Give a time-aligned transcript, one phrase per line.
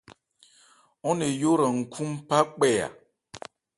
[1.07, 2.71] Ɔ́n ne yó hran nkhú nphá kpɛ.